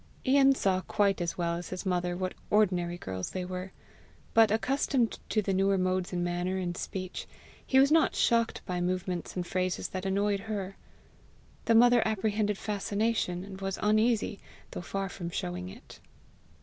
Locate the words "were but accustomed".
3.45-5.19